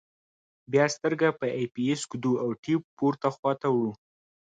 بیا 0.71 0.85
سترګه 0.95 1.27
په 1.39 1.45
آی 1.59 1.65
پیس 1.75 1.99
ږدو 2.11 2.31
او 2.43 2.49
ټیوب 2.63 2.83
پورته 2.97 3.27
خواته 3.35 3.67
وړو. 3.71 3.93